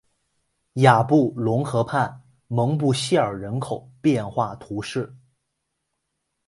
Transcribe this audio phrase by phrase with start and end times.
[0.81, 5.15] 雅布龙河畔蒙布谢尔人口变化图示